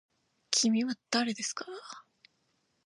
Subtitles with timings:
[0.49, 1.63] きみはだれですか。